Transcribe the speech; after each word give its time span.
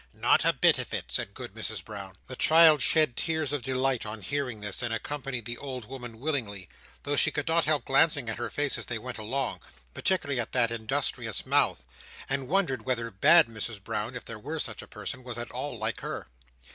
"Not 0.15 0.45
a 0.45 0.51
bit 0.53 0.79
of 0.79 0.95
it," 0.95 1.11
said 1.11 1.35
Good 1.35 1.53
Mrs 1.53 1.85
Brown. 1.85 2.15
The 2.25 2.35
child 2.35 2.81
shed 2.81 3.15
tears 3.15 3.53
of 3.53 3.61
delight 3.61 4.03
on 4.03 4.23
hearing 4.23 4.59
this, 4.59 4.81
and 4.81 4.91
accompanied 4.91 5.45
the 5.45 5.59
old 5.59 5.85
woman 5.85 6.19
willingly; 6.19 6.69
though 7.03 7.15
she 7.15 7.29
could 7.29 7.47
not 7.47 7.65
help 7.65 7.85
glancing 7.85 8.27
at 8.27 8.39
her 8.39 8.49
face 8.49 8.79
as 8.79 8.87
they 8.87 8.97
went 8.97 9.19
along—particularly 9.19 10.41
at 10.41 10.53
that 10.53 10.71
industrious 10.71 11.45
mouth—and 11.45 12.47
wondering 12.47 12.83
whether 12.83 13.11
Bad 13.11 13.45
Mrs 13.45 13.83
Brown, 13.83 14.15
if 14.15 14.25
there 14.25 14.39
were 14.39 14.57
such 14.57 14.81
a 14.81 14.87
person, 14.87 15.23
was 15.23 15.37
at 15.37 15.51
all 15.51 15.77
like 15.77 15.99
her. 16.01 16.25